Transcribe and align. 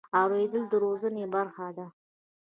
اورېدل 0.19 0.63
د 0.71 0.73
روزنې 0.83 1.25
برخه 1.33 1.67
ده. 1.77 1.87